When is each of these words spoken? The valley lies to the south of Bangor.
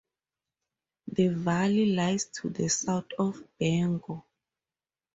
The 1.11 1.27
valley 1.27 1.93
lies 1.93 2.25
to 2.41 2.49
the 2.49 2.67
south 2.69 3.05
of 3.19 3.39
Bangor. 3.59 4.23